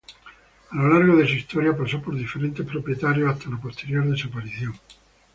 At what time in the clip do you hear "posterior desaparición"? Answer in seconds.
3.61-4.73